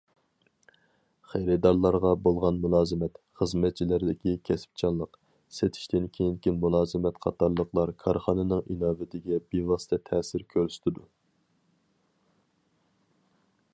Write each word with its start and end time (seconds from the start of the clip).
خېرىدارلارغا 1.31 2.11
بولغان 2.27 2.55
مۇلازىمەت، 2.63 3.19
خىزمەتچىلەردىكى 3.41 4.31
كەسىپچانلىق، 4.49 5.19
سېتىشتىن 5.57 6.07
كېيىنكى 6.17 6.53
مۇلازىمەت 6.63 7.19
قاتارلىقلار 7.27 7.93
كارخانىنىڭ 8.05 8.63
ئىناۋىتىگە 8.77 9.41
بىۋاسىتە 9.53 9.99
تەسىر 10.11 10.47
كۆرسىتىدۇ. 10.55 11.05